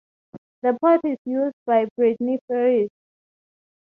The 0.63 0.75
Port 0.81 1.01
is 1.03 1.19
used 1.25 1.53
by 1.67 1.85
Brittany 1.95 2.39
Ferries. 2.47 2.89